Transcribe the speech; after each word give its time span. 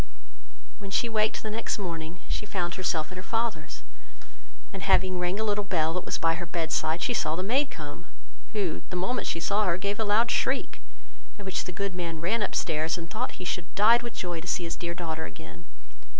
When 0.79 0.89
she 0.89 1.07
waked 1.07 1.43
the 1.43 1.51
next 1.51 1.77
morning, 1.77 2.21
she 2.27 2.47
found 2.47 2.73
herself 2.73 3.11
at 3.11 3.17
her 3.17 3.21
father's, 3.23 3.83
and 4.73 4.81
having 4.81 5.19
rang 5.19 5.39
a 5.39 5.43
little 5.43 5.63
bell, 5.63 5.93
that 5.93 6.05
was 6.05 6.17
by 6.17 6.33
her 6.33 6.45
bed 6.47 6.71
side, 6.71 7.03
she 7.03 7.13
saw 7.13 7.35
the 7.35 7.43
maid 7.43 7.69
come; 7.69 8.07
who, 8.53 8.81
the 8.89 8.95
moment 8.95 9.27
she 9.27 9.39
saw 9.39 9.65
her, 9.65 9.77
gave 9.77 9.99
a 9.99 10.03
loud 10.03 10.31
shriek; 10.31 10.81
at 11.37 11.45
which 11.45 11.65
the 11.65 11.71
good 11.71 11.93
man 11.93 12.19
ran 12.19 12.41
up 12.41 12.55
stairs, 12.55 12.97
and 12.97 13.11
thought 13.11 13.33
he 13.33 13.45
should 13.45 13.65
have 13.65 13.75
died 13.75 14.01
with 14.01 14.15
joy 14.15 14.41
to 14.41 14.47
see 14.47 14.63
his 14.63 14.75
dear 14.75 14.95
daughter 14.95 15.25
again. 15.25 15.65